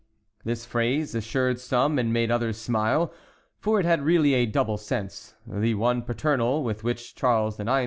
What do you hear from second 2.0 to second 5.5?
made others smile, for it had really a double sense: